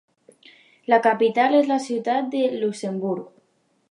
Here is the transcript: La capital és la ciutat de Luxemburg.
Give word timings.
La 0.93 0.97
capital 1.07 1.57
és 1.59 1.69
la 1.73 1.77
ciutat 1.85 2.33
de 2.37 2.43
Luxemburg. 2.65 3.29